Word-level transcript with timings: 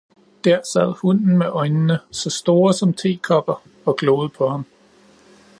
Dér 0.43 0.61
sad 0.63 0.93
hunden 1.01 1.37
med 1.37 1.45
øjnene, 1.47 1.99
så 2.11 2.29
store 2.29 2.73
som 2.73 2.93
tekopper 2.93 3.61
og 3.85 3.97
gloede 3.97 4.29
på 4.29 4.47
ham. 4.47 4.65